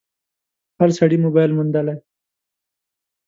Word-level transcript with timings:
هر 0.79 0.89
سړي 0.97 1.17
موبایل 1.25 1.51
موندلی 1.57 1.95